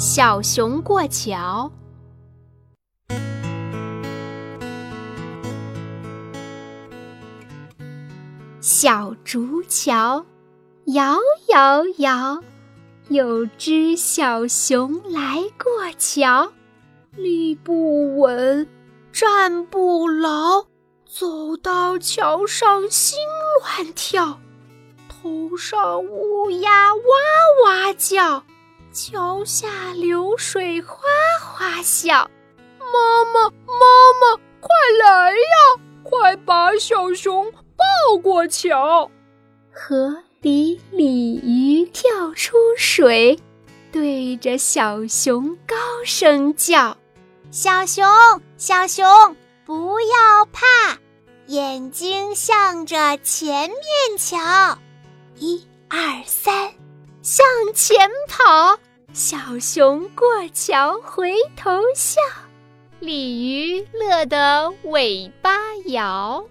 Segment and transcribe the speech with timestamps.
[0.00, 1.68] 小熊过桥。
[8.60, 10.24] 小竹桥，
[10.84, 11.16] 摇
[11.48, 12.40] 摇摇，
[13.08, 16.52] 有只小熊来过桥，
[17.16, 18.68] 立不稳，
[19.12, 20.64] 站不牢，
[21.06, 23.18] 走到桥上心
[23.60, 24.38] 乱跳，
[25.08, 27.02] 头上乌鸦哇
[27.64, 28.44] 哇叫，
[29.00, 30.98] 桥下流水哗
[31.40, 32.28] 哗笑。
[32.80, 33.84] 妈妈，妈
[34.20, 34.68] 妈，快
[35.00, 35.82] 来呀！
[36.02, 39.08] 快把小熊抱过桥。
[39.72, 43.38] 河里鲤鱼跳出水，
[43.92, 46.96] 对着小熊高声叫
[47.52, 48.04] ：“小熊，
[48.56, 49.06] 小熊，
[49.64, 50.66] 不要怕，
[51.46, 54.76] 眼睛向着前面瞧，
[55.36, 56.72] 一二三，
[57.22, 58.76] 向前跑。”
[59.14, 62.20] 小熊过桥回头笑。
[63.00, 65.50] 鲤鱼乐得尾巴
[65.86, 66.44] 摇。